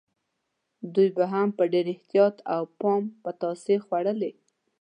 دوی 0.93 1.09
به 1.17 1.25
هم 1.33 1.47
په 1.57 1.63
ډېر 1.73 1.85
احتیاط 1.93 2.35
او 2.53 2.61
پام 2.79 3.03
پتاسې 3.23 3.75
خوړلې. 3.85 4.31